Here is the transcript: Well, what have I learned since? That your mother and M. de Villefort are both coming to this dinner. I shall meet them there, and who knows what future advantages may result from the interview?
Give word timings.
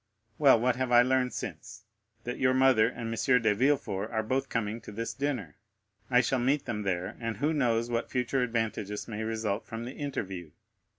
Well, 0.39 0.59
what 0.59 0.77
have 0.77 0.91
I 0.91 1.03
learned 1.03 1.31
since? 1.31 1.83
That 2.23 2.39
your 2.39 2.55
mother 2.55 2.87
and 2.87 3.13
M. 3.13 3.41
de 3.43 3.53
Villefort 3.53 4.09
are 4.09 4.23
both 4.23 4.49
coming 4.49 4.81
to 4.81 4.91
this 4.91 5.13
dinner. 5.13 5.57
I 6.09 6.21
shall 6.21 6.39
meet 6.39 6.65
them 6.65 6.81
there, 6.81 7.15
and 7.19 7.37
who 7.37 7.53
knows 7.53 7.87
what 7.87 8.09
future 8.09 8.41
advantages 8.41 9.07
may 9.07 9.21
result 9.23 9.63
from 9.67 9.83
the 9.85 9.93
interview? 9.93 10.49